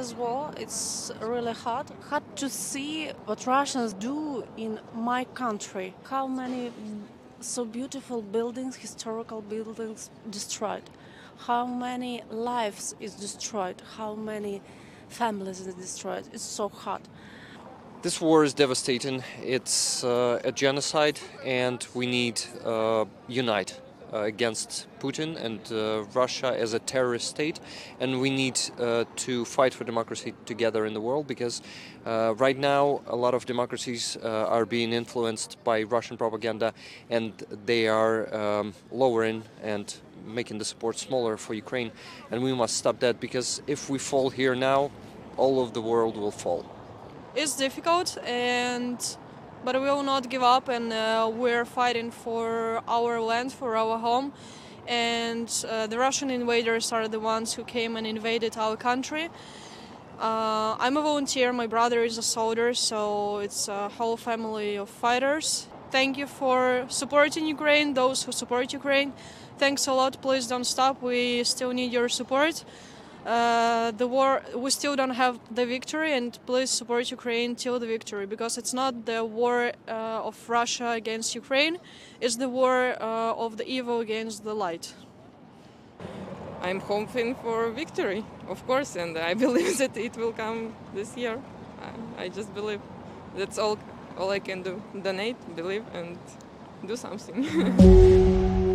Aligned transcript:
Russia's 0.00 0.14
war. 0.14 0.50
It's 0.56 1.12
really 1.20 1.52
hard. 1.52 1.86
Hard 2.08 2.22
to 2.36 2.48
see 2.48 3.08
what 3.26 3.46
Russians 3.46 3.92
do 3.92 4.44
in 4.56 4.80
my 4.94 5.24
country. 5.34 5.94
How 6.04 6.26
many 6.26 6.72
so 7.40 7.64
beautiful 7.66 8.22
buildings, 8.22 8.76
historical 8.76 9.42
buildings 9.42 10.10
destroyed. 10.30 10.84
How 11.46 11.66
many 11.66 12.22
lives 12.30 12.94
is 12.98 13.14
destroyed. 13.14 13.82
How 13.98 14.14
many 14.14 14.62
families 15.08 15.60
is 15.60 15.74
destroyed. 15.74 16.24
It's 16.32 16.42
so 16.42 16.70
hard. 16.70 17.02
This 18.02 18.20
war 18.22 18.44
is 18.44 18.54
devastating. 18.54 19.22
It's 19.42 20.02
uh, 20.02 20.40
a 20.42 20.52
genocide, 20.52 21.20
and 21.44 21.86
we 21.94 22.06
need 22.06 22.40
uh, 22.64 23.04
unite 23.28 23.78
against 24.12 24.86
Putin 24.98 25.36
and 25.36 25.60
uh, 25.72 26.04
Russia 26.14 26.56
as 26.56 26.74
a 26.74 26.78
terrorist 26.78 27.28
state, 27.28 27.60
and 27.98 28.20
we 28.20 28.30
need 28.30 28.60
uh, 28.78 29.04
to 29.16 29.44
fight 29.44 29.74
for 29.74 29.84
democracy 29.84 30.34
together 30.46 30.86
in 30.86 30.94
the 30.94 31.00
world 31.00 31.26
because 31.26 31.62
uh, 32.06 32.34
right 32.36 32.58
now 32.58 33.00
a 33.06 33.16
lot 33.16 33.34
of 33.34 33.46
democracies 33.46 34.16
are 34.22 34.66
being 34.66 34.92
influenced 34.92 35.62
by 35.64 35.82
Russian 35.82 36.16
propaganda, 36.16 36.72
and 37.08 37.32
they 37.66 37.88
are 37.88 38.32
um, 38.34 38.74
lowering 38.90 39.44
and 39.62 39.94
making 40.26 40.58
the 40.58 40.64
support 40.64 40.98
smaller 40.98 41.36
for 41.36 41.54
Ukraine, 41.54 41.90
and 42.30 42.42
we 42.42 42.52
must 42.52 42.76
stop 42.76 43.00
that 43.00 43.20
because 43.20 43.62
if 43.66 43.90
we 43.90 43.98
fall 43.98 44.30
here 44.30 44.54
now, 44.54 44.90
all 45.36 45.62
of 45.62 45.72
the 45.72 45.80
world 45.80 46.16
will 46.16 46.30
fall. 46.30 46.64
It's 47.34 47.56
difficult, 47.56 48.18
and 48.24 48.98
but 49.64 49.74
we 49.74 49.80
will 49.80 50.02
not 50.02 50.28
give 50.28 50.42
up, 50.42 50.68
and 50.68 50.92
uh, 50.92 51.30
we're 51.32 51.64
fighting 51.64 52.10
for 52.10 52.82
our 52.88 53.20
land, 53.20 53.52
for 53.52 53.76
our 53.76 53.98
home. 53.98 54.32
And 54.86 55.48
uh, 55.68 55.86
the 55.86 55.98
Russian 55.98 56.30
invaders 56.30 56.92
are 56.92 57.06
the 57.08 57.20
ones 57.20 57.54
who 57.54 57.64
came 57.64 57.96
and 57.96 58.06
invaded 58.06 58.56
our 58.56 58.76
country. 58.76 59.28
Uh, 60.18 60.76
I'm 60.78 60.96
a 60.96 61.02
volunteer, 61.02 61.52
my 61.52 61.66
brother 61.66 62.02
is 62.04 62.18
a 62.18 62.22
soldier, 62.22 62.74
so 62.74 63.38
it's 63.38 63.68
a 63.68 63.88
whole 63.88 64.16
family 64.16 64.76
of 64.76 64.88
fighters. 64.88 65.66
Thank 65.90 66.18
you 66.18 66.26
for 66.26 66.84
supporting 66.88 67.46
Ukraine, 67.46 67.94
those 67.94 68.24
who 68.24 68.32
support 68.32 68.72
Ukraine. 68.72 69.12
Thanks 69.58 69.86
a 69.86 69.92
lot, 69.92 70.20
please 70.20 70.46
don't 70.46 70.64
stop, 70.64 71.02
we 71.02 71.42
still 71.44 71.72
need 71.72 71.92
your 71.92 72.08
support. 72.08 72.64
Uh, 73.26 73.90
the 73.98 74.06
war 74.06 74.40
we 74.54 74.70
still 74.70 74.96
don't 74.96 75.10
have 75.10 75.38
the 75.54 75.66
victory 75.66 76.14
and 76.14 76.38
please 76.46 76.70
support 76.70 77.10
ukraine 77.10 77.54
till 77.54 77.78
the 77.78 77.86
victory 77.86 78.24
because 78.24 78.56
it's 78.56 78.72
not 78.72 79.04
the 79.04 79.22
war 79.22 79.72
uh, 79.88 80.24
of 80.24 80.36
russia 80.48 80.92
against 80.92 81.34
ukraine. 81.34 81.76
It's 82.22 82.36
the 82.36 82.48
war 82.48 82.96
uh, 82.98 83.34
of 83.44 83.58
the 83.58 83.66
evil 83.68 84.00
against 84.00 84.42
the 84.42 84.54
light. 84.54 84.94
I'm 86.62 86.80
hoping 86.80 87.34
for 87.34 87.68
victory 87.70 88.24
of 88.48 88.66
course 88.66 88.96
and 88.96 89.18
i 89.18 89.34
believe 89.46 89.76
that 89.78 89.96
it 89.98 90.16
will 90.16 90.32
come 90.32 90.74
this 90.94 91.14
year. 91.14 91.38
I, 92.18 92.24
I 92.24 92.28
just 92.28 92.54
believe 92.54 92.80
that's 93.36 93.58
all 93.58 93.78
all 94.16 94.30
i 94.30 94.38
can 94.38 94.62
do. 94.62 94.80
Donate 95.02 95.36
believe 95.54 95.84
and 95.92 96.16
do 96.86 96.96
something 96.96 97.44